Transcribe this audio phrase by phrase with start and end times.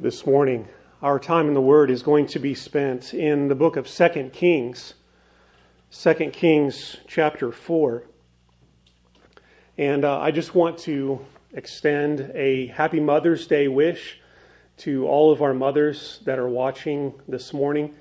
[0.00, 0.66] this morning.
[1.02, 4.30] Our time in the Word is going to be spent in the book of 2
[4.32, 4.94] Kings,
[5.92, 8.04] 2 Kings chapter 4.
[9.76, 11.20] And uh, I just want to
[11.52, 14.18] extend a happy Mother's Day wish
[14.78, 17.94] to all of our mothers that are watching this morning.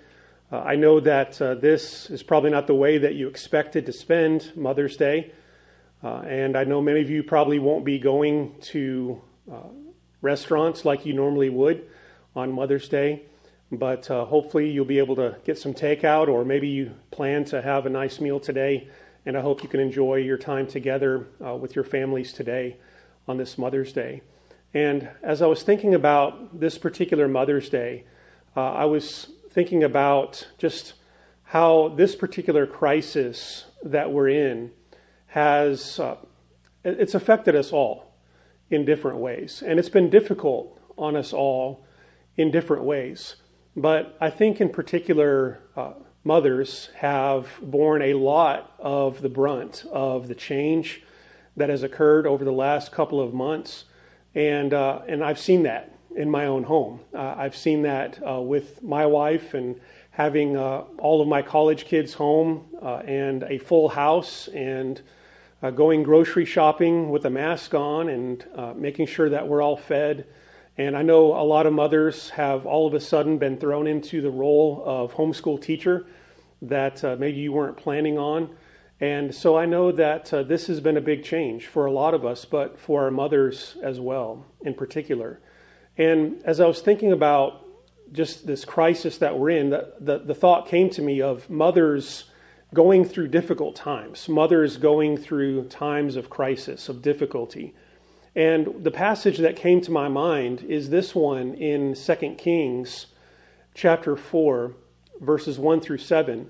[0.54, 3.92] Uh, I know that uh, this is probably not the way that you expected to
[3.92, 5.34] spend Mother's Day.
[6.02, 9.22] Uh, and I know many of you probably won't be going to
[9.52, 9.58] uh,
[10.22, 11.88] restaurants like you normally would
[12.36, 13.24] on Mother's Day.
[13.72, 17.62] But uh, hopefully, you'll be able to get some takeout, or maybe you plan to
[17.62, 18.88] have a nice meal today.
[19.26, 22.78] And I hope you can enjoy your time together uh, with your families today
[23.28, 24.22] on this Mother's Day.
[24.74, 28.06] And as I was thinking about this particular Mother's Day,
[28.56, 30.94] uh, I was thinking about just
[31.44, 34.72] how this particular crisis that we're in
[35.28, 36.18] has uh,
[36.84, 38.09] it's affected us all
[38.70, 39.64] in different ways.
[39.66, 41.86] And it's been difficult on us all
[42.38, 43.36] in different ways.
[43.76, 50.28] But I think, in particular, uh, mothers have borne a lot of the brunt of
[50.28, 51.04] the change
[51.56, 53.86] that has occurred over the last couple of months.
[54.36, 57.00] And, uh, and I've seen that in my own home.
[57.14, 59.80] Uh, I've seen that uh, with my wife and
[60.12, 65.02] having uh, all of my college kids home uh, and a full house and
[65.62, 69.78] uh, going grocery shopping with a mask on and uh, making sure that we're all
[69.78, 70.26] fed.
[70.78, 74.22] And I know a lot of mothers have all of a sudden been thrown into
[74.22, 76.06] the role of homeschool teacher
[76.62, 78.50] that uh, maybe you weren't planning on.
[79.02, 82.14] And so I know that uh, this has been a big change for a lot
[82.14, 85.40] of us, but for our mothers as well, in particular.
[85.98, 87.66] And as I was thinking about
[88.12, 92.29] just this crisis that we're in, the, the, the thought came to me of mothers
[92.74, 97.74] going through difficult times, mothers going through times of crisis, of difficulty.
[98.36, 103.08] And the passage that came to my mind is this one in 2 Kings
[103.74, 104.74] chapter 4,
[105.20, 106.50] verses 1 through 7.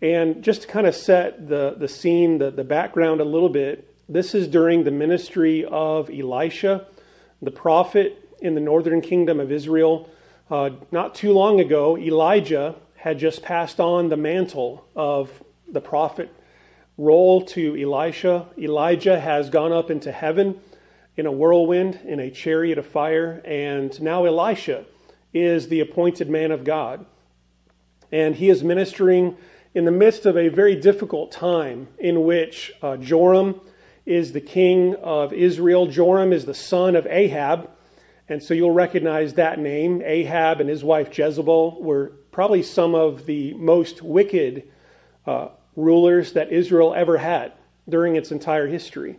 [0.00, 3.94] And just to kind of set the, the scene, the, the background a little bit,
[4.08, 6.86] this is during the ministry of Elisha,
[7.42, 10.08] the prophet in the northern kingdom of Israel.
[10.50, 15.30] Uh, not too long ago, Elijah had just passed on the mantle of
[15.70, 16.30] the prophet
[16.96, 18.46] role to Elisha.
[18.58, 20.60] Elijah has gone up into heaven
[21.16, 24.84] in a whirlwind, in a chariot of fire, and now Elisha
[25.34, 27.04] is the appointed man of God.
[28.10, 29.36] And he is ministering
[29.74, 33.60] in the midst of a very difficult time in which uh, Joram
[34.06, 35.86] is the king of Israel.
[35.86, 37.70] Joram is the son of Ahab.
[38.28, 40.02] And so you'll recognize that name.
[40.04, 44.64] Ahab and his wife Jezebel were probably some of the most wicked
[45.26, 45.48] uh,
[45.78, 47.52] rulers that Israel ever had
[47.88, 49.16] during its entire history.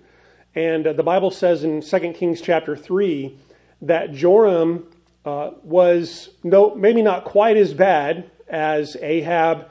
[0.53, 3.35] And uh, the Bible says in 2 Kings chapter 3
[3.83, 4.85] that Joram
[5.25, 9.69] uh, was no, maybe not quite as bad as Ahab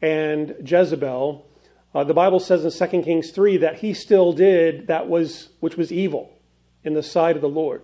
[0.00, 1.44] and Jezebel.
[1.92, 5.76] Uh, the Bible says in 2 Kings 3 that he still did that was which
[5.76, 6.32] was evil
[6.84, 7.82] in the sight of the Lord.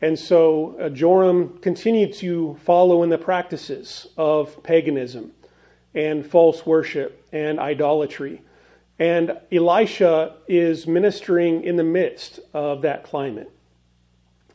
[0.00, 5.32] And so uh, Joram continued to follow in the practices of paganism
[5.94, 8.42] and false worship and idolatry.
[8.98, 13.50] And Elisha is ministering in the midst of that climate.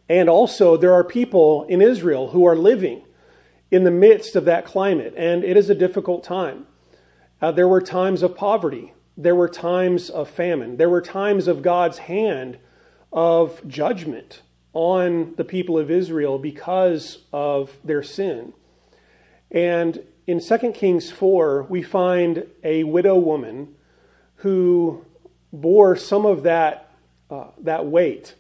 [0.08, 3.04] And also, there are people in Israel who are living
[3.70, 6.66] in the midst of that climate, and it is a difficult time.
[7.42, 11.62] Uh, there were times of poverty, there were times of famine, there were times of
[11.62, 12.58] God's hand
[13.14, 14.42] of judgment
[14.74, 18.54] on the people of Israel because of their sin.
[19.52, 23.76] And in 2 Kings 4, we find a widow woman
[24.38, 25.06] who
[25.52, 26.92] bore some of that,
[27.30, 28.36] uh, that weight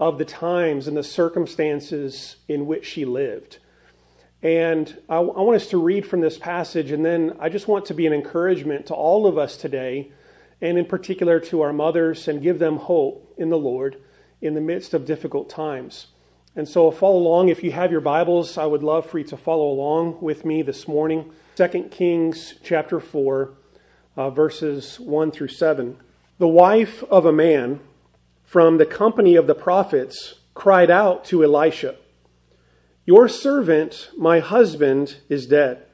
[0.00, 3.58] of the times and the circumstances in which she lived.
[4.42, 7.86] And I, I want us to read from this passage, and then I just want
[7.86, 10.12] to be an encouragement to all of us today,
[10.60, 13.96] and in particular to our mothers, and give them hope in the Lord
[14.40, 16.06] in the midst of difficult times.
[16.58, 17.50] And so follow along.
[17.50, 20.62] If you have your Bibles, I would love for you to follow along with me
[20.62, 21.30] this morning.
[21.54, 23.52] 2 Kings chapter 4,
[24.16, 25.98] uh, verses 1 through 7.
[26.38, 27.78] The wife of a man
[28.42, 31.94] from the company of the prophets cried out to Elisha,
[33.06, 35.86] Your servant, my husband, is dead,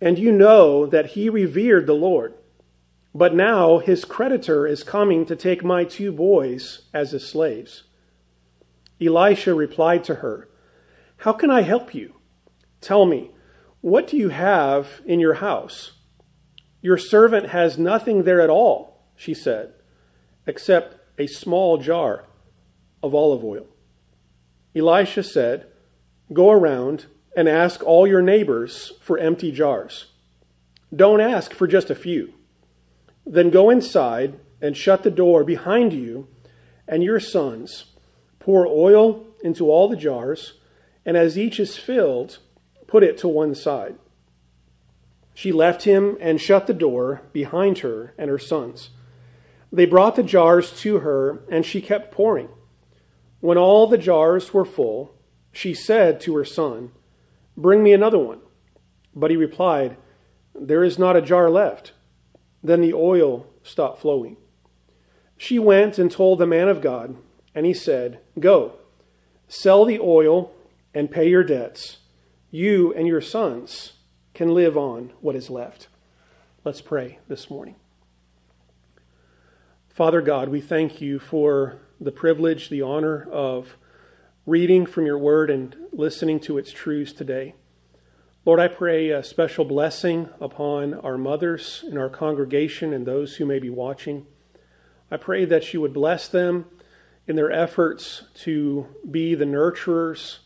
[0.00, 2.32] and you know that he revered the Lord.
[3.14, 7.82] But now his creditor is coming to take my two boys as his slaves.
[9.06, 10.48] Elisha replied to her,
[11.18, 12.14] How can I help you?
[12.80, 13.30] Tell me,
[13.80, 15.92] what do you have in your house?
[16.80, 19.74] Your servant has nothing there at all, she said,
[20.46, 22.26] except a small jar
[23.02, 23.66] of olive oil.
[24.74, 25.66] Elisha said,
[26.32, 27.06] Go around
[27.36, 30.06] and ask all your neighbors for empty jars.
[30.94, 32.34] Don't ask for just a few.
[33.26, 36.28] Then go inside and shut the door behind you
[36.86, 37.86] and your sons.
[38.44, 40.52] Pour oil into all the jars,
[41.06, 42.40] and as each is filled,
[42.86, 43.94] put it to one side.
[45.32, 48.90] She left him and shut the door behind her and her sons.
[49.72, 52.50] They brought the jars to her, and she kept pouring.
[53.40, 55.14] When all the jars were full,
[55.50, 56.90] she said to her son,
[57.56, 58.40] Bring me another one.
[59.16, 59.96] But he replied,
[60.54, 61.92] There is not a jar left.
[62.62, 64.36] Then the oil stopped flowing.
[65.38, 67.16] She went and told the man of God,
[67.54, 68.74] and he said, Go,
[69.48, 70.52] sell the oil
[70.92, 71.98] and pay your debts.
[72.50, 73.94] You and your sons
[74.32, 75.88] can live on what is left.
[76.64, 77.76] Let's pray this morning.
[79.88, 83.76] Father God, we thank you for the privilege, the honor of
[84.46, 87.54] reading from your word and listening to its truths today.
[88.44, 93.46] Lord, I pray a special blessing upon our mothers in our congregation and those who
[93.46, 94.26] may be watching.
[95.10, 96.66] I pray that you would bless them
[97.26, 100.38] in their efforts to be the nurturers,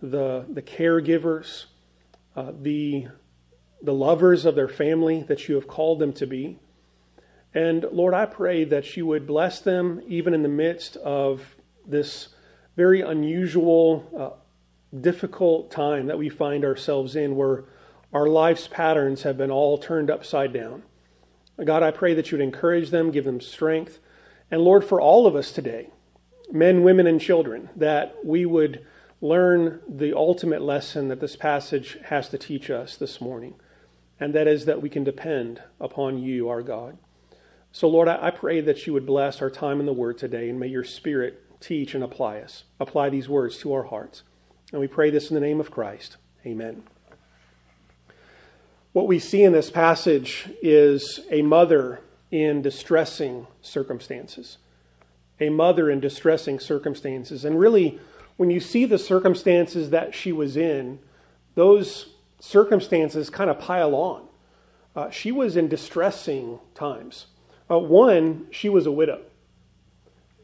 [0.00, 1.66] the, the caregivers,
[2.36, 3.08] uh, the,
[3.82, 6.58] the lovers of their family that you have called them to be.
[7.54, 12.28] And Lord, I pray that you would bless them even in the midst of this
[12.76, 17.64] very unusual, uh, difficult time that we find ourselves in where
[18.12, 20.82] our life's patterns have been all turned upside down.
[21.62, 23.98] God, I pray that you would encourage them, give them strength.
[24.50, 25.90] And Lord, for all of us today,
[26.50, 28.84] men, women, and children, that we would
[29.20, 33.54] learn the ultimate lesson that this passage has to teach us this morning.
[34.18, 36.98] And that is that we can depend upon you, our God.
[37.72, 40.60] So, Lord, I pray that you would bless our time in the Word today, and
[40.60, 44.22] may your Spirit teach and apply us, apply these words to our hearts.
[44.72, 46.16] And we pray this in the name of Christ.
[46.44, 46.82] Amen.
[48.92, 52.00] What we see in this passage is a mother
[52.30, 54.58] in distressing circumstances.
[55.40, 57.44] A mother in distressing circumstances.
[57.44, 57.98] And really,
[58.36, 60.98] when you see the circumstances that she was in,
[61.54, 64.26] those circumstances kind of pile on.
[64.94, 67.26] Uh, she was in distressing times.
[67.70, 69.22] Uh, one, she was a widow.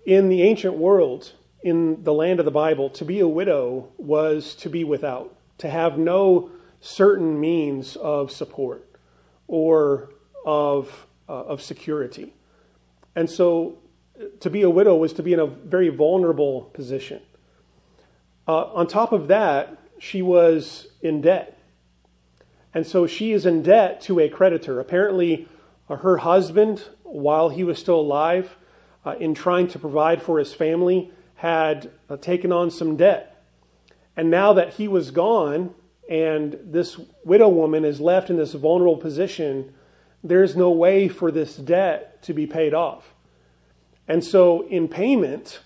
[0.07, 1.33] In the ancient world,
[1.63, 5.69] in the land of the Bible, to be a widow was to be without, to
[5.69, 6.51] have no
[6.81, 8.89] certain means of support
[9.49, 10.11] or
[10.47, 12.33] of, uh, of security.
[13.17, 13.79] And so
[14.41, 17.21] to be a widow was to be in a very vulnerable position.
[18.47, 21.59] Uh, on top of that, she was in debt.
[22.75, 24.81] And so she is in debt to a creditor.
[24.81, 25.49] Apparently,
[25.89, 28.57] uh, her husband while he was still alive,
[29.05, 33.45] uh, in trying to provide for his family, had uh, taken on some debt.
[34.17, 35.75] And now that he was gone
[36.09, 39.75] and this widow woman is left in this vulnerable position,
[40.25, 43.15] there's no way for this debt to be paid off.
[44.09, 45.61] And so, in payment,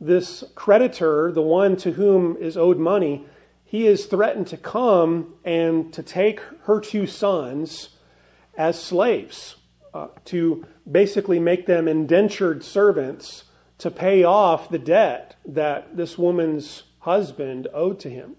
[0.00, 3.24] this creditor, the one to whom is owed money,
[3.64, 7.90] he is threatened to come and to take her two sons
[8.58, 9.56] as slaves
[9.94, 13.44] uh, to basically make them indentured servants
[13.78, 18.36] to pay off the debt that this woman's husband owed to him.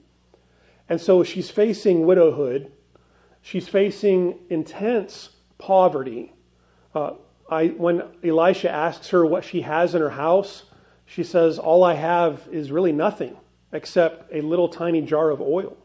[0.89, 2.71] And so she's facing widowhood.
[3.41, 6.33] She's facing intense poverty.
[6.93, 7.13] Uh,
[7.51, 10.63] I, when Elisha asks her what she has in her house,
[11.05, 13.36] she says, All I have is really nothing
[13.74, 15.77] except a little tiny jar of oil.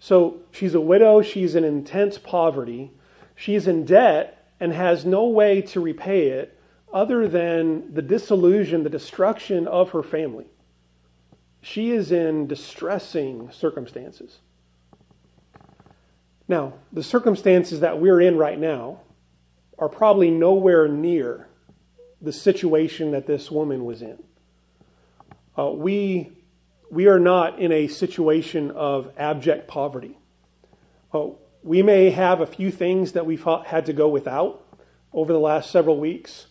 [0.00, 1.22] So she's a widow.
[1.22, 2.90] She's in intense poverty.
[3.36, 6.58] She's in debt and has no way to repay it
[6.92, 10.46] other than the disillusion, the destruction of her family.
[11.62, 14.38] She is in distressing circumstances.
[16.48, 19.00] Now, the circumstances that we're in right now
[19.80, 21.48] are probably nowhere near
[22.20, 24.22] the situation that this woman was in.
[25.58, 26.30] Uh, we,
[26.90, 30.18] we are not in a situation of abject poverty.
[31.12, 31.28] Uh,
[31.62, 34.64] we may have a few things that we've had to go without
[35.12, 36.46] over the last several weeks.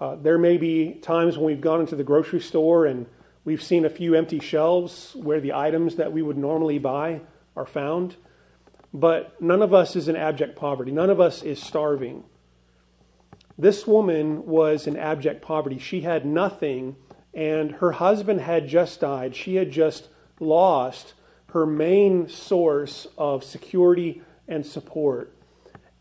[0.00, 3.06] Uh, there may be times when we've gone into the grocery store and
[3.44, 7.20] we've seen a few empty shelves where the items that we would normally buy
[7.54, 8.16] are found.
[8.92, 10.90] But none of us is in abject poverty.
[10.90, 12.24] None of us is starving.
[13.58, 15.78] This woman was in abject poverty.
[15.78, 16.96] She had nothing,
[17.34, 19.36] and her husband had just died.
[19.36, 21.14] She had just lost
[21.52, 25.34] her main source of security and support.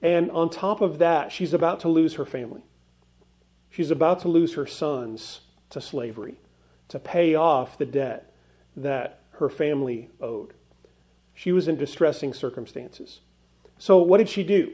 [0.02, 2.64] And on top of that, she's about to lose her family.
[3.70, 6.40] She's about to lose her sons to slavery,
[6.88, 8.34] to pay off the debt
[8.76, 10.54] that her family owed.
[11.34, 13.22] She was in distressing circumstances.
[13.78, 14.74] So, what did she do?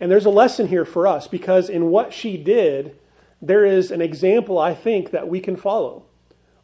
[0.00, 2.98] And there's a lesson here for us because in what she did,
[3.40, 6.04] there is an example, I think, that we can follow.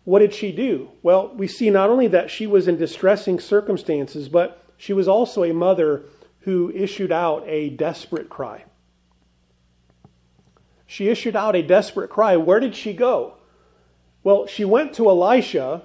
[0.05, 0.91] What did she do?
[1.03, 5.45] Well, we see not only that she was in distressing circumstances, but she was also
[5.45, 6.05] a mother
[6.41, 8.65] who issued out a desperate cry.
[10.87, 12.37] She issued out a desperate cry.
[12.37, 13.35] Where did she go?
[14.25, 15.83] Well, she went to Elisha.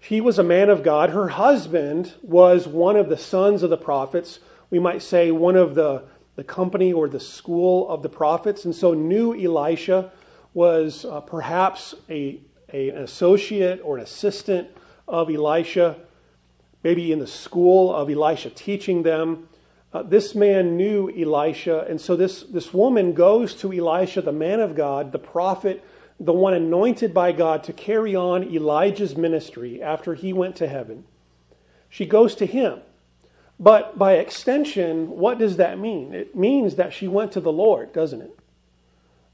[0.00, 1.10] He was a man of God.
[1.10, 4.40] Her husband was one of the sons of the prophets.
[4.70, 6.04] We might say one of the,
[6.38, 8.64] the company or the school of the prophets.
[8.64, 10.12] And so, knew Elisha
[10.54, 12.38] was uh, perhaps a,
[12.72, 14.68] a, an associate or an assistant
[15.08, 15.96] of Elisha,
[16.84, 19.48] maybe in the school of Elisha, teaching them.
[19.92, 24.60] Uh, this man knew Elisha, and so this, this woman goes to Elisha, the man
[24.60, 25.84] of God, the prophet
[26.20, 31.04] the one anointed by God to carry on Elijah's ministry after he went to heaven.
[31.88, 32.80] She goes to him.
[33.60, 36.14] But by extension, what does that mean?
[36.14, 38.38] It means that she went to the Lord, doesn't it?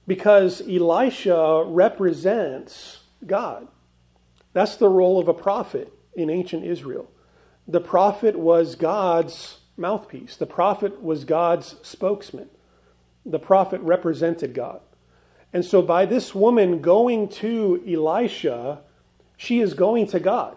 [0.07, 3.69] Because Elisha represents God.
[4.53, 7.11] That's the role of a prophet in ancient Israel.
[7.67, 12.49] The prophet was God's mouthpiece, the prophet was God's spokesman.
[13.27, 14.81] The prophet represented God.
[15.53, 18.81] And so, by this woman going to Elisha,
[19.37, 20.57] she is going to God.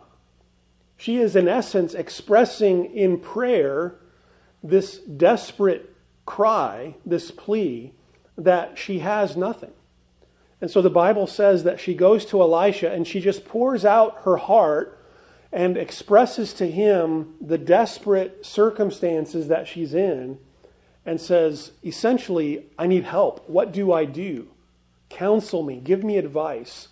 [0.97, 3.95] She is, in essence, expressing in prayer
[4.63, 7.93] this desperate cry, this plea
[8.37, 9.71] that she has nothing.
[10.59, 14.21] And so the Bible says that she goes to Elisha and she just pours out
[14.23, 14.99] her heart
[15.51, 20.39] and expresses to him the desperate circumstances that she's in
[21.05, 23.47] and says, essentially, I need help.
[23.47, 24.49] What do I do?
[25.09, 26.89] Counsel me, give me advice,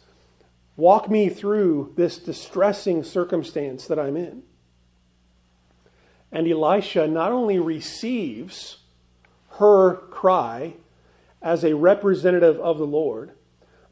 [0.78, 4.44] walk me through this distressing circumstance that I'm in.
[6.32, 8.78] And Elisha not only receives
[9.52, 10.74] her cry
[11.42, 13.32] as a representative of the Lord,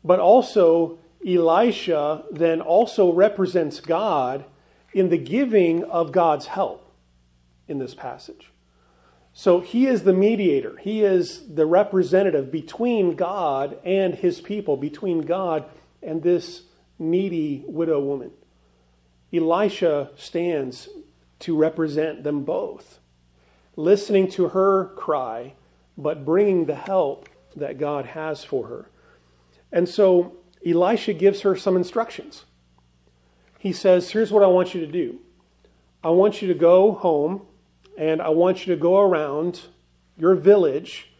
[0.04, 4.44] but also Elisha then also represents God
[4.94, 6.92] in the giving of God's help
[7.68, 8.50] in this passage.
[9.32, 15.22] So he is the mediator, he is the representative between God and his people, between
[15.22, 15.66] God
[16.04, 16.63] and this
[17.00, 18.31] needy widow woman.
[19.33, 20.89] Elisha stands
[21.39, 23.00] to represent them both,
[23.75, 25.53] listening to her cry,
[25.97, 28.89] but bringing the help that God has for her.
[29.71, 32.45] And so Elisha gives her some instructions.
[33.59, 35.19] He says, Here's what I want you to do
[36.03, 37.41] I want you to go home
[37.97, 39.62] and I want you to go around
[40.17, 41.12] your village,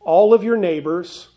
[0.00, 1.28] all of your neighbors,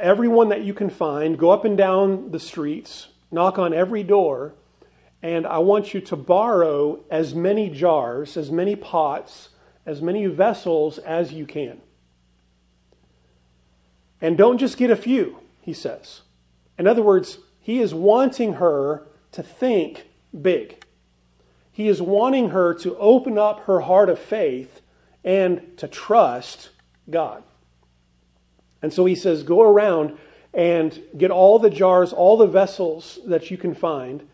[0.00, 4.54] everyone that you can find, go up and down the streets, knock on every door,
[5.22, 9.50] and I want you to borrow as many jars, as many pots,
[9.86, 11.80] as many vessels as you can.
[14.20, 16.22] And don't just get a few, he says.
[16.78, 20.06] In other words, he is wanting her to think
[20.40, 20.84] big.
[21.72, 24.80] He is wanting her to open up her heart of faith
[25.24, 26.70] and to trust
[27.10, 27.42] God.
[28.84, 30.18] And so he says, Go around
[30.52, 34.28] and get all the jars, all the vessels that you can find.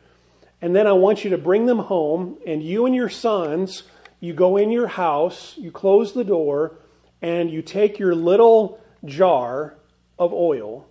[0.60, 3.84] And then I want you to bring them home, and you and your sons,
[4.18, 6.78] you go in your house, you close the door,
[7.22, 9.76] and you take your little jar
[10.18, 10.84] of oil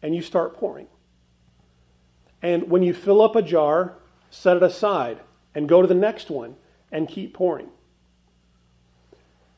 [0.00, 0.86] and you start pouring.
[2.40, 3.94] And when you fill up a jar,
[4.30, 5.18] set it aside
[5.56, 6.54] and go to the next one
[6.92, 7.66] and keep pouring.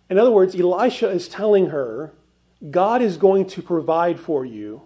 [0.09, 2.15] In other words, Elisha is telling her,
[2.71, 4.83] God is going to provide for you,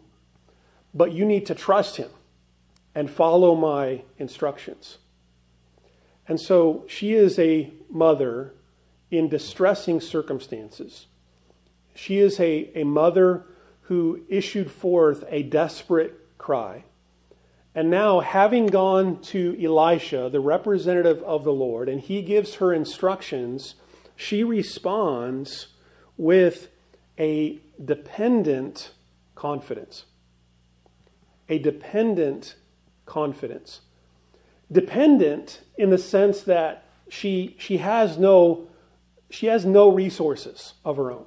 [0.93, 2.11] but you need to trust him
[2.95, 4.99] and follow my instructions.
[6.29, 8.55] And so she is a mother
[9.11, 11.07] in distressing circumstances.
[11.95, 13.45] She is a, a mother
[13.83, 16.85] who issued forth a desperate cry.
[17.75, 22.73] And now, having gone to Elisha, the representative of the Lord, and he gives her
[22.73, 23.76] instructions,
[24.14, 25.69] she responds
[26.19, 26.69] with
[27.19, 28.92] a dependent
[29.35, 30.04] confidence.
[31.49, 32.57] A dependent
[33.07, 33.81] confidence.
[34.71, 38.69] Dependent in the sense that she, she, has no,
[39.31, 41.26] she has no resources of her own.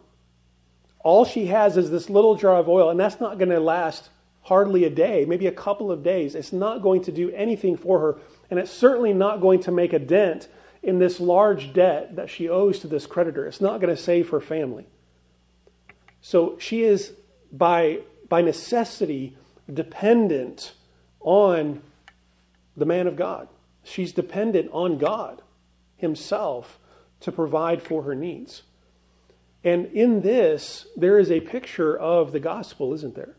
[0.99, 4.09] All she has is this little jar of oil, and that's not going to last
[4.41, 6.33] hardly a day, maybe a couple of days.
[6.33, 8.17] It's not going to do anything for her,
[8.49, 10.47] and it's certainly not going to make a dent
[10.81, 13.45] in this large debt that she owes to this creditor.
[13.47, 14.87] It's not going to save her family.
[16.25, 17.13] So she is,
[17.51, 19.37] by, by necessity,
[19.71, 20.73] dependent
[21.19, 21.83] on
[22.75, 23.47] the man of God,
[23.83, 25.43] She's dependent on God
[25.97, 26.79] Himself
[27.19, 28.63] to provide for her needs.
[29.63, 33.35] And in this, there is a picture of the gospel, isn't there?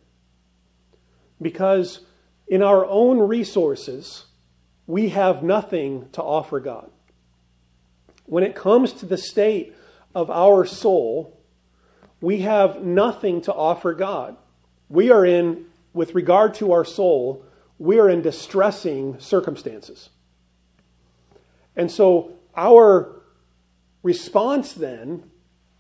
[1.43, 2.03] Because
[2.47, 4.27] in our own resources,
[4.87, 6.89] we have nothing to offer God.
[8.27, 9.75] When it comes to the state
[10.15, 11.36] of our soul,
[12.21, 14.37] we have nothing to offer God.
[14.89, 17.45] We are in, with regard to our soul,
[17.79, 20.11] we are in distressing circumstances.
[21.75, 23.23] And so our
[24.03, 25.31] response then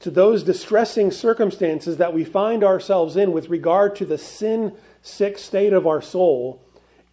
[0.00, 5.38] to those distressing circumstances that we find ourselves in with regard to the sin sick
[5.38, 6.62] state of our soul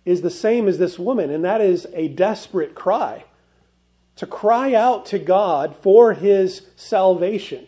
[0.04, 3.24] is the same as this woman, and that is a desperate cry
[4.16, 7.68] to cry out to God for his salvation.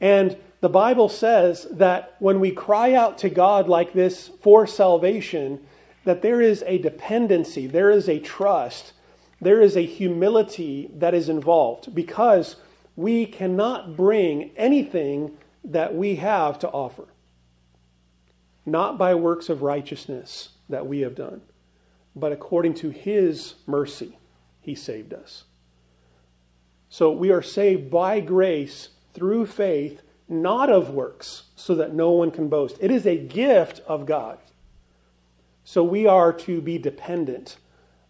[0.00, 5.60] And the Bible says that when we cry out to God like this for salvation,
[6.04, 8.92] that there is a dependency, there is a trust,
[9.40, 12.56] there is a humility that is involved because
[12.96, 17.06] we cannot bring anything that we have to offer.
[18.66, 21.40] Not by works of righteousness that we have done,
[22.14, 24.18] but according to His mercy,
[24.60, 25.44] He saved us.
[26.88, 32.30] So we are saved by grace through faith, not of works, so that no one
[32.30, 32.76] can boast.
[32.80, 34.38] It is a gift of God.
[35.64, 37.56] So we are to be dependent,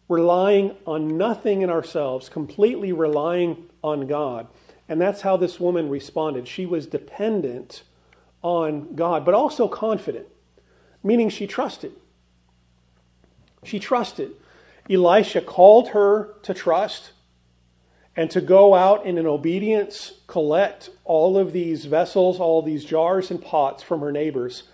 [0.09, 4.47] relying on nothing in ourselves, completely relying on God.
[4.88, 6.49] And that's how this woman responded.
[6.49, 7.83] She was dependent
[8.42, 10.26] on God, but also confident,
[11.02, 11.92] meaning she trusted.
[13.62, 14.33] She trusted.
[14.88, 17.12] Elisha called her to trust
[18.17, 23.31] and to go out and in obedience collect all of these vessels, all these jars
[23.31, 24.64] and pots from her neighbors.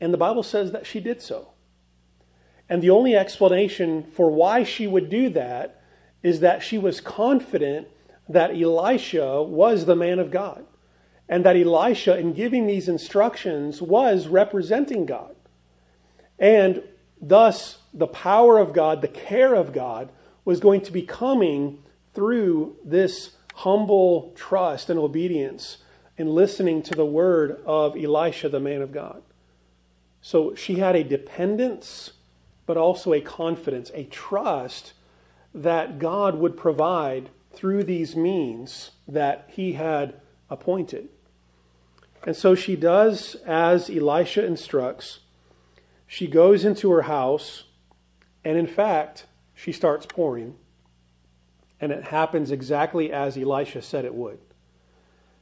[0.00, 1.48] And the Bible says that she did so.
[2.68, 5.82] And the only explanation for why she would do that
[6.22, 7.88] is that she was confident
[8.28, 10.64] that Elisha was the man of God
[11.28, 15.34] and that Elisha, in giving these instructions, was representing God.
[16.38, 16.82] And
[17.20, 20.10] thus, the power of God, the care of God,
[20.44, 21.82] was going to be coming
[22.20, 25.78] through this humble trust and obedience
[26.18, 29.22] in listening to the word of Elisha, the man of God.
[30.20, 32.12] So she had a dependence,
[32.66, 34.92] but also a confidence, a trust
[35.54, 40.12] that God would provide through these means that he had
[40.50, 41.08] appointed.
[42.26, 45.20] And so she does as Elisha instructs.
[46.06, 47.64] She goes into her house,
[48.44, 50.56] and in fact, she starts pouring.
[51.80, 54.38] And it happens exactly as Elisha said it would.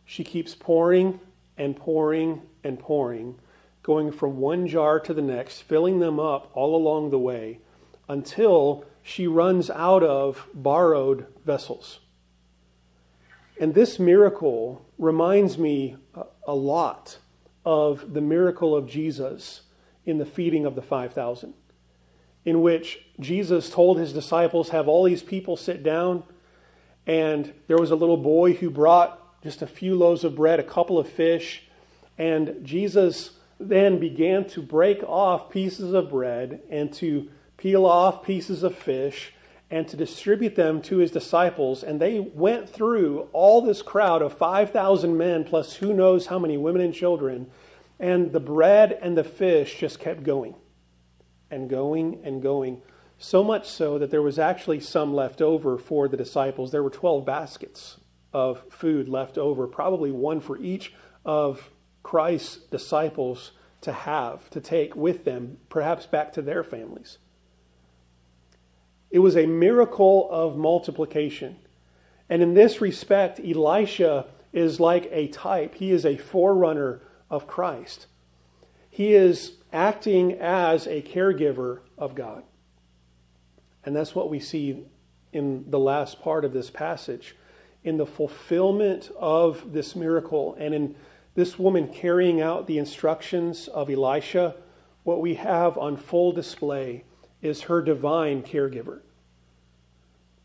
[0.05, 1.21] She keeps pouring
[1.57, 3.39] and pouring and pouring,
[3.83, 7.59] going from one jar to the next, filling them up all along the way
[8.09, 12.01] until she runs out of borrowed vessels.
[13.61, 15.97] And this miracle reminds me
[16.47, 17.19] a lot
[17.65, 19.63] of the miracle of Jesus
[20.07, 21.53] in the feeding of the 5,000,
[22.49, 26.23] in which Jesus told his disciples, Have all these people sit down.
[27.07, 30.65] And there was a little boy who brought just a few loaves of bread, a
[30.65, 31.65] couple of fish.
[32.17, 38.63] And Jesus then began to break off pieces of bread and to peel off pieces
[38.63, 39.35] of fish
[39.71, 41.83] and to distribute them to his disciples.
[41.83, 46.57] And they went through all this crowd of 5,000 men, plus who knows how many
[46.57, 47.51] women and children.
[48.01, 50.55] And the bread and the fish just kept going
[51.51, 52.83] and going and going.
[53.19, 56.71] So much so that there was actually some left over for the disciples.
[56.71, 57.99] There were 12 baskets
[58.33, 61.71] of food left over, probably one for each of
[62.03, 67.19] Christ's disciples to have, to take with them, perhaps back to their families.
[69.11, 71.57] It was a miracle of multiplication.
[72.29, 78.07] And in this respect, Elisha is like a type, he is a forerunner of Christ.
[78.91, 82.43] He is acting as a caregiver of God.
[83.85, 84.85] And that's what we see
[85.33, 87.37] in the last part of this passage.
[87.85, 90.97] In the fulfillment of this miracle and in
[91.35, 94.57] this woman carrying out the instructions of Elisha,
[95.05, 97.05] what we have on full display
[97.41, 99.01] is her divine caregiver.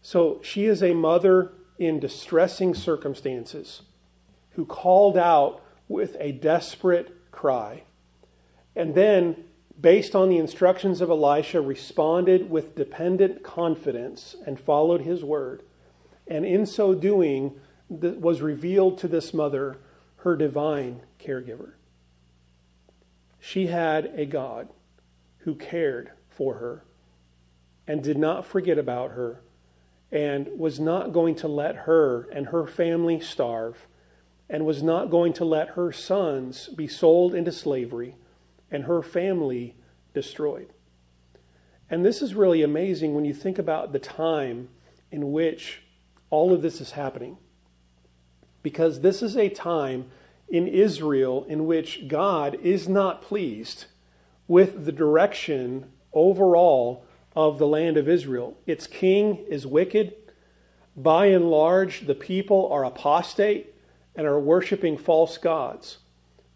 [0.01, 3.81] So she is a mother in distressing circumstances
[4.51, 7.83] who called out with a desperate cry.
[8.75, 9.43] And then,
[9.79, 15.63] based on the instructions of Elisha, responded with dependent confidence and followed his word.
[16.27, 17.59] And in so doing,
[17.89, 19.77] was revealed to this mother
[20.17, 21.73] her divine caregiver.
[23.39, 24.69] She had a God
[25.39, 26.85] who cared for her
[27.85, 29.41] and did not forget about her
[30.11, 33.85] and was not going to let her and her family starve
[34.49, 38.15] and was not going to let her sons be sold into slavery
[38.73, 39.75] and her family
[40.13, 40.73] destroyed.
[41.89, 44.69] And this is really amazing when you think about the time
[45.11, 45.83] in which
[46.29, 47.37] all of this is happening.
[48.63, 50.09] Because this is a time
[50.49, 53.85] in Israel in which God is not pleased
[54.47, 57.05] with the direction overall
[57.35, 58.57] of the land of Israel.
[58.65, 60.13] Its king is wicked.
[60.95, 63.73] By and large, the people are apostate
[64.15, 65.99] and are worshiping false gods.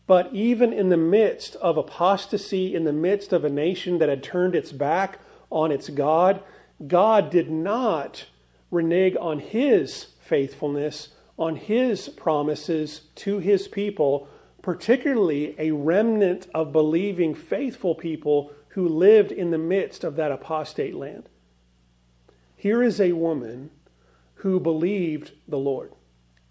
[0.07, 4.23] But even in the midst of apostasy, in the midst of a nation that had
[4.23, 5.19] turned its back
[5.51, 6.41] on its God,
[6.87, 8.25] God did not
[8.71, 14.27] renege on his faithfulness, on his promises to his people,
[14.61, 20.95] particularly a remnant of believing, faithful people who lived in the midst of that apostate
[20.95, 21.27] land.
[22.55, 23.71] Here is a woman
[24.35, 25.93] who believed the Lord,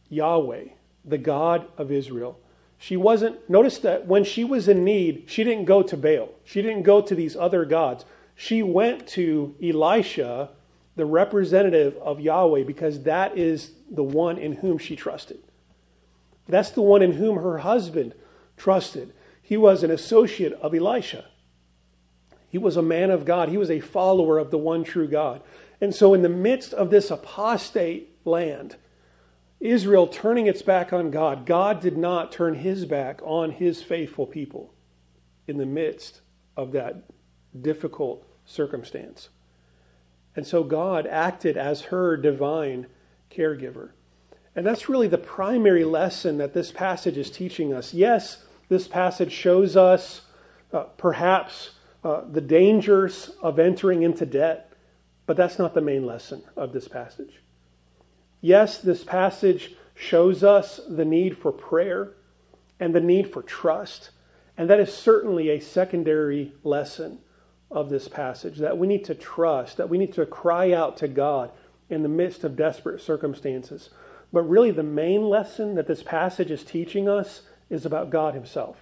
[0.08, 0.64] Yahweh,
[1.04, 2.40] the God of Israel.
[2.78, 6.30] She wasn't, notice that when she was in need, she didn't go to Baal.
[6.44, 8.04] She didn't go to these other gods.
[8.34, 10.50] She went to Elisha,
[10.94, 15.38] the representative of Yahweh, because that is the one in whom she trusted.
[16.48, 18.14] That's the one in whom her husband
[18.56, 19.12] trusted.
[19.42, 21.24] He was an associate of Elisha.
[22.48, 23.48] He was a man of God.
[23.48, 25.42] He was a follower of the one true God.
[25.80, 28.76] And so, in the midst of this apostate land,
[29.60, 34.26] Israel turning its back on God, God did not turn his back on his faithful
[34.26, 34.74] people
[35.46, 36.20] in the midst
[36.56, 37.04] of that
[37.62, 39.30] difficult circumstance.
[40.34, 42.86] And so God acted as her divine
[43.30, 43.90] caregiver.
[44.54, 47.94] And that's really the primary lesson that this passage is teaching us.
[47.94, 50.22] Yes, this passage shows us
[50.72, 51.70] uh, perhaps
[52.04, 54.72] uh, the dangers of entering into debt,
[55.26, 57.40] but that's not the main lesson of this passage.
[58.40, 62.12] Yes, this passage shows us the need for prayer
[62.78, 64.10] and the need for trust,
[64.56, 67.18] and that is certainly a secondary lesson
[67.70, 71.08] of this passage that we need to trust, that we need to cry out to
[71.08, 71.50] God
[71.88, 73.90] in the midst of desperate circumstances.
[74.32, 78.76] But really, the main lesson that this passage is teaching us is about God Himself.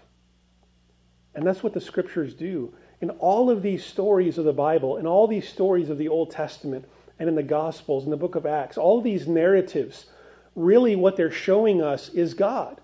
[1.34, 5.06] And that's what the scriptures do in all of these stories of the Bible, in
[5.06, 6.86] all these stories of the Old Testament,
[7.18, 10.06] and in the Gospels, in the book of Acts, all these narratives,
[10.54, 12.80] really what they're showing us is God.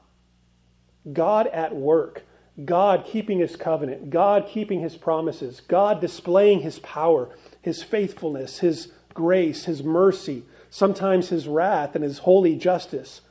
[1.13, 2.23] God at work.
[2.65, 4.11] God keeping his covenant.
[4.11, 5.61] God keeping his promises.
[5.61, 7.31] God displaying his power,
[7.63, 13.23] his faithfulness, his grace, his mercy, sometimes his wrath and his holy justice.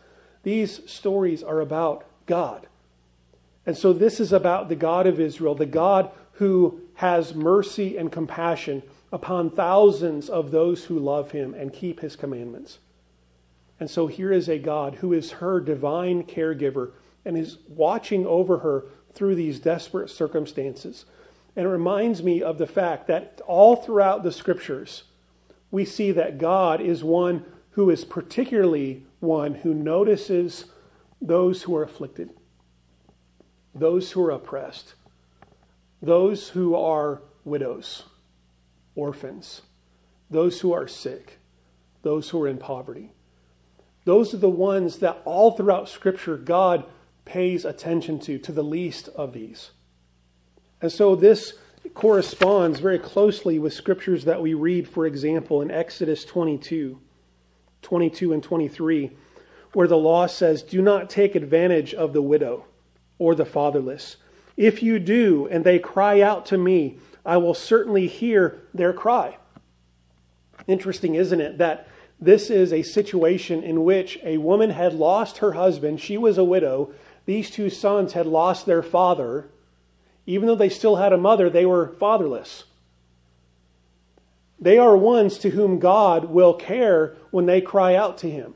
[0.44, 2.68] These stories are about God.
[3.66, 8.12] And so this is about the God of Israel, the God who has mercy and
[8.12, 12.80] compassion upon thousands of those who love him and keep his commandments.
[13.80, 16.91] And so here is a God who is her divine caregiver
[17.26, 21.06] and is watching over her through these desperate circumstances.
[21.56, 25.04] And it reminds me of the fact that all throughout the scriptures,
[25.72, 30.65] we see that God is one who is particularly one who notices
[31.22, 32.30] those who are afflicted,
[33.74, 34.93] those who are oppressed,
[36.02, 38.04] those who are widows,
[39.00, 39.62] orphans,
[40.30, 41.40] those who are sick,
[42.02, 43.12] those who are in poverty.
[44.06, 46.86] Those are the ones that all throughout Scripture God
[47.26, 49.72] pays attention to, to the least of these.
[50.82, 51.54] And so this
[51.94, 57.00] corresponds very closely with scriptures that we read, for example, in Exodus 22,
[57.82, 59.12] 22 and 23,
[59.74, 62.66] where the law says, Do not take advantage of the widow
[63.18, 64.18] or the fatherless
[64.60, 66.98] if you do, and they cry out to me,
[67.30, 69.38] I will certainly hear their cry.
[70.65, 71.88] Interesting, isn't it, that
[72.20, 76.02] this is a situation in which a woman had lost her husband.
[76.02, 76.92] She was a widow.
[77.28, 79.48] These two sons had lost their father.
[80.26, 82.63] Even though they still had a mother, they were fatherless.
[84.60, 88.56] They are ones to whom God will care when they cry out to him.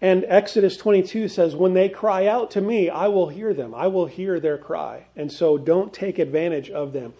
[0.00, 3.74] And Exodus 22 says, When they cry out to me, I will hear them.
[3.74, 5.08] I will hear their cry.
[5.14, 7.12] And so don't take advantage of them.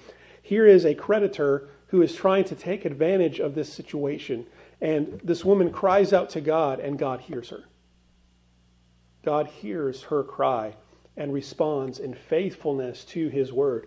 [0.50, 4.46] Here is a creditor who is trying to take advantage of this situation.
[4.80, 7.66] And this woman cries out to God, and God hears her.
[9.24, 10.74] God hears her cry
[11.16, 13.86] and responds in faithfulness to his word.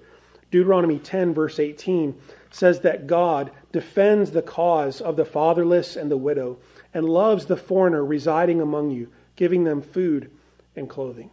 [0.52, 2.17] Deuteronomy 10, verse 18
[2.49, 6.60] says that God defends the cause of the fatherless and the widow
[6.93, 10.32] and loves the foreigner residing among you, giving them food
[10.78, 11.30] and clothing.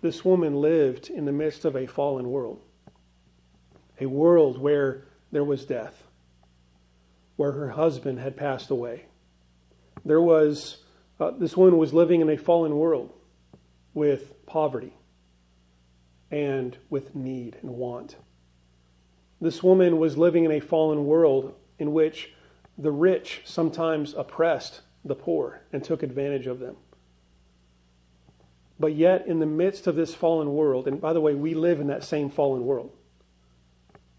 [0.00, 2.60] This woman lived in the midst of a fallen world,
[4.02, 6.02] a world where there was death,
[7.36, 9.06] where her husband had passed away.
[10.04, 10.78] There was,
[11.20, 13.12] uh, this woman was living in a fallen world
[13.94, 14.92] with poverty
[16.30, 18.16] and with need and want.
[19.40, 22.32] This woman was living in a fallen world in which
[22.78, 26.76] the rich sometimes oppressed the poor and took advantage of them.
[28.80, 31.80] But yet, in the midst of this fallen world, and by the way, we live
[31.80, 32.90] in that same fallen world.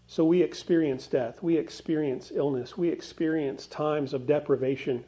[0.06, 5.04] So we experience death, we experience illness, we experience times of deprivation,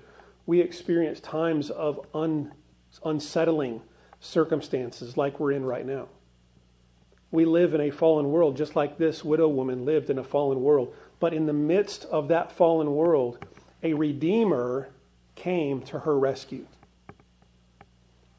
[0.46, 2.52] we experience times of un,
[3.04, 3.82] unsettling
[4.20, 6.08] circumstances like we're in right now.
[7.30, 10.62] We live in a fallen world just like this widow woman lived in a fallen
[10.62, 10.94] world.
[11.18, 13.44] But in the midst of that fallen world,
[13.82, 14.88] a redeemer
[15.34, 16.66] came to her rescue.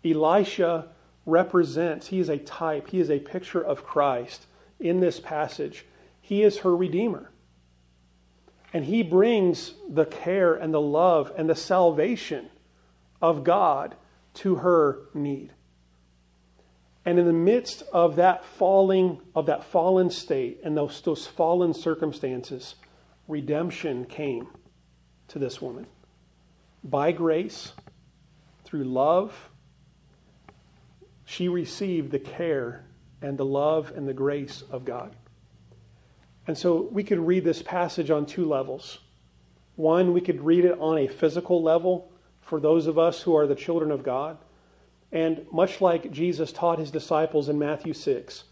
[0.04, 0.88] Elisha
[1.26, 4.46] represents, he is a type, he is a picture of Christ
[4.80, 5.86] in this passage.
[6.28, 7.32] He is her redeemer.
[8.74, 12.50] And he brings the care and the love and the salvation
[13.22, 13.96] of God
[14.34, 15.54] to her need.
[17.06, 21.74] And in the midst of that falling, of that fallen state and those, those fallen
[21.74, 22.76] circumstances,
[23.30, 24.50] redemption came
[25.30, 25.88] to this woman.
[26.84, 27.72] By grace,
[28.66, 29.50] through love,
[31.24, 32.84] she received the care
[33.22, 35.16] and the love and the grace of God.
[36.48, 39.00] And so we could read this passage on two levels.
[39.76, 42.10] One, we could read it on a physical level
[42.42, 44.38] for those of us who are the children of God.
[45.12, 48.46] And much like Jesus taught his disciples in Matthew 6,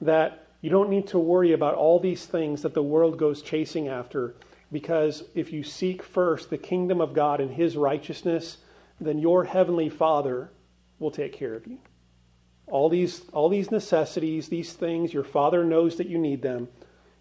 [0.00, 3.88] that you don't need to worry about all these things that the world goes chasing
[3.88, 4.34] after,
[4.72, 8.58] because if you seek first the kingdom of God and his righteousness,
[9.00, 10.50] then your heavenly Father
[10.98, 11.78] will take care of you.
[12.66, 16.68] All these, all these necessities, these things, your Father knows that you need them.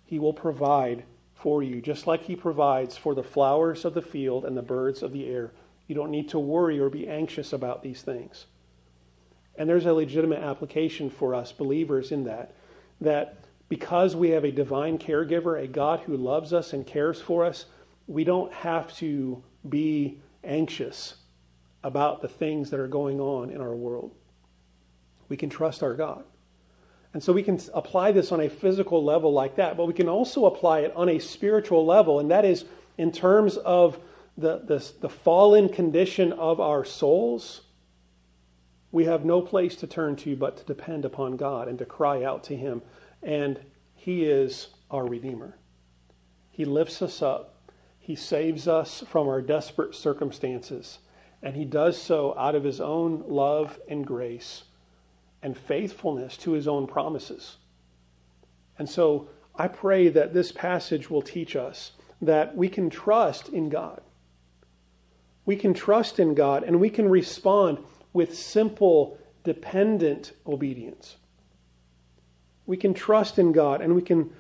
[0.09, 1.03] He will provide
[1.35, 5.03] for you, just like He provides for the flowers of the field and the birds
[5.03, 5.51] of the air.
[5.85, 8.47] You don't need to worry or be anxious about these things.
[9.55, 12.55] And there's a legitimate application for us believers in that.
[12.99, 13.37] That
[13.69, 17.65] because we have a divine caregiver, a God who loves us and cares for us,
[18.07, 21.17] we don't have to be anxious
[21.83, 24.15] about the things that are going on in our world.
[25.27, 26.23] We can trust our God.
[27.13, 30.07] And so we can apply this on a physical level like that, but we can
[30.07, 32.65] also apply it on a spiritual level, and that is
[32.97, 33.99] in terms of
[34.37, 37.61] the, the, the fallen condition of our souls
[38.91, 42.23] we have no place to turn to but to depend upon God and to cry
[42.23, 42.81] out to Him.
[43.21, 43.59] And
[43.93, 45.57] He is our Redeemer.
[46.49, 50.99] He lifts us up, He saves us from our desperate circumstances,
[51.41, 54.63] and He does so out of His own love and grace
[55.41, 57.57] and faithfulness to His own promises.
[58.77, 63.69] And so I pray that this passage will teach us that we can trust in
[63.69, 64.01] God.
[65.45, 67.79] We can trust in God and we can respond
[68.13, 71.17] with simple, dependent obedience.
[72.65, 74.31] We can trust in God and we can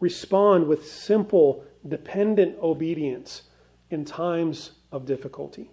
[0.00, 3.42] respond with simple, dependent obedience
[3.90, 5.70] in times of difficulty.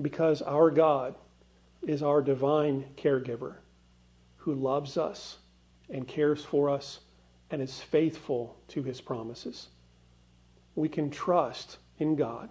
[0.00, 1.14] Because our God
[1.86, 3.56] is our divine caregiver
[4.36, 5.38] who loves us
[5.90, 7.00] and cares for us
[7.50, 9.68] and is faithful to his promises.
[10.74, 12.50] We can trust in God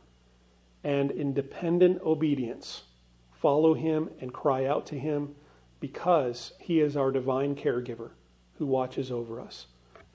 [0.83, 2.83] and in dependent obedience
[3.31, 5.35] follow him and cry out to him
[5.79, 8.11] because he is our divine caregiver
[8.53, 9.67] who watches over us,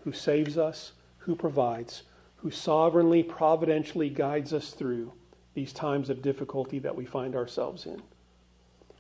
[0.05, 2.05] who saves us, who provides,
[2.37, 5.13] who sovereignly, providentially guides us through
[5.53, 8.01] these times of difficulty that we find ourselves in.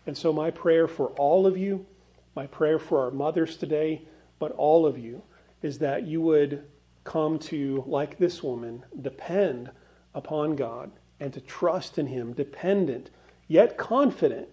[0.08, 1.86] And so, my prayer for all of you,
[2.34, 4.02] my prayer for our mothers today,
[4.40, 5.22] but all of you,
[5.62, 6.64] is that you would
[7.04, 9.70] come to, like this woman, depend
[10.16, 10.90] upon God
[11.20, 13.10] and to trust in Him, dependent
[13.48, 14.48] yet confident,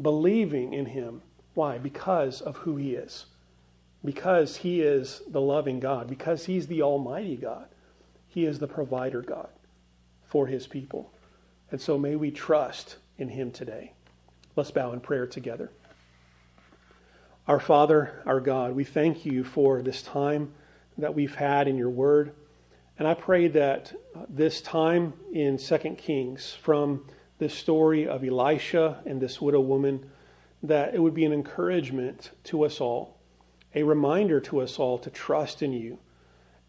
[0.00, 1.22] believing in him.
[1.52, 1.78] Why?
[1.78, 3.26] Because of who he is.
[4.04, 6.08] Because he is the loving God.
[6.08, 7.68] Because he's the Almighty God.
[8.26, 9.48] He is the provider God
[10.26, 11.12] for his people.
[11.70, 13.93] And so may we trust in him today.
[14.56, 15.72] Let's bow in prayer together.
[17.48, 20.52] Our Father, our God, we thank you for this time
[20.96, 22.32] that we've had in your word.
[22.96, 23.92] And I pray that
[24.28, 27.04] this time in 2 Kings, from
[27.38, 30.08] this story of Elisha and this widow woman,
[30.62, 33.18] that it would be an encouragement to us all,
[33.74, 35.98] a reminder to us all to trust in you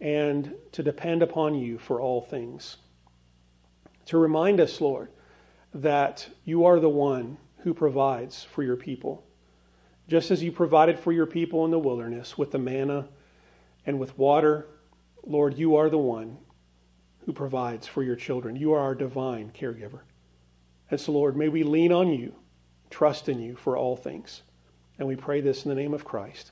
[0.01, 2.77] and to depend upon you for all things.
[4.07, 5.09] To remind us, Lord,
[5.71, 9.25] that you are the one who provides for your people.
[10.07, 13.07] Just as you provided for your people in the wilderness with the manna
[13.87, 14.67] and with water,
[15.25, 16.37] Lord, you are the one
[17.25, 18.55] who provides for your children.
[18.55, 20.01] You are our divine caregiver.
[20.91, 22.35] And so, Lord, may we lean on you,
[22.91, 24.43] trust in you for all things.
[24.99, 26.51] And we pray this in the name of Christ.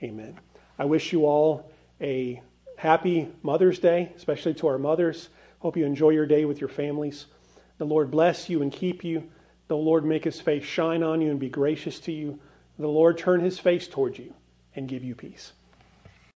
[0.00, 0.38] Amen.
[0.78, 2.40] I wish you all a
[2.76, 5.28] happy Mother's Day, especially to our mothers.
[5.58, 7.26] Hope you enjoy your day with your families.
[7.78, 9.28] The Lord bless you and keep you.
[9.72, 12.38] The Lord make his face shine on you and be gracious to you.
[12.78, 14.34] The Lord turn his face toward you
[14.76, 15.54] and give you peace.